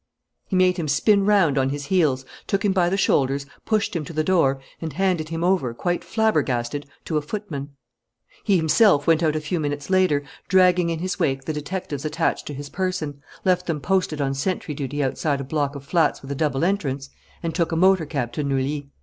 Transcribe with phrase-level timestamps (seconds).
[0.47, 4.03] He made him spin round on his heels, took him by the shoulders, pushed him
[4.05, 7.69] to the door, and handed him over, quite flabbergasted, to a footman.
[8.43, 12.47] He himself went out a few minutes later, dragging in his wake the detectives attached
[12.47, 16.31] to his person, left them posted on sentry duty outside a block of flats with
[16.31, 17.11] a double entrance,
[17.43, 18.89] and took a motor cab to Neuilly.